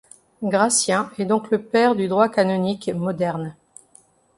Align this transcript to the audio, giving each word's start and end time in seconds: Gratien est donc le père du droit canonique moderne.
Gratien 0.41 1.11
est 1.19 1.25
donc 1.25 1.51
le 1.51 1.61
père 1.61 1.93
du 1.95 2.07
droit 2.07 2.27
canonique 2.27 2.89
moderne. 2.89 3.55